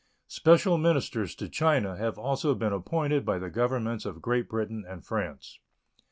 [0.27, 5.05] Special ministers to China have also been appointed by the Governments of Great Britain and
[5.05, 5.59] France.